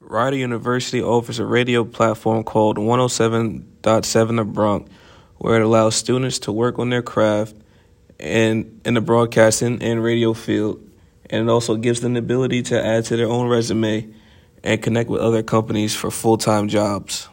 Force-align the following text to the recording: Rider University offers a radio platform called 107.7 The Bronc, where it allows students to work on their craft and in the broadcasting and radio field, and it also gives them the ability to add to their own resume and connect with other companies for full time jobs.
Rider 0.00 0.36
University 0.36 1.02
offers 1.02 1.38
a 1.38 1.46
radio 1.46 1.84
platform 1.84 2.44
called 2.44 2.76
107.7 2.76 4.36
The 4.36 4.44
Bronc, 4.44 4.88
where 5.38 5.60
it 5.60 5.64
allows 5.64 5.94
students 5.94 6.38
to 6.40 6.52
work 6.52 6.78
on 6.78 6.90
their 6.90 7.02
craft 7.02 7.56
and 8.20 8.80
in 8.84 8.94
the 8.94 9.00
broadcasting 9.00 9.82
and 9.82 10.02
radio 10.02 10.32
field, 10.34 10.80
and 11.30 11.48
it 11.48 11.50
also 11.50 11.76
gives 11.76 12.00
them 12.00 12.14
the 12.14 12.20
ability 12.20 12.62
to 12.62 12.84
add 12.84 13.04
to 13.06 13.16
their 13.16 13.28
own 13.28 13.48
resume 13.48 14.14
and 14.62 14.82
connect 14.82 15.10
with 15.10 15.20
other 15.20 15.42
companies 15.42 15.94
for 15.94 16.10
full 16.10 16.38
time 16.38 16.68
jobs. 16.68 17.28